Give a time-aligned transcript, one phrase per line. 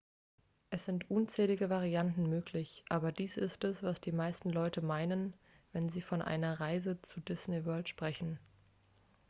[0.71, 5.35] "es sind unzählige varianten möglich aber dies ist es was die meisten leute meinen
[5.73, 8.39] wenn sie von einer "reise zur disney world" sprechen.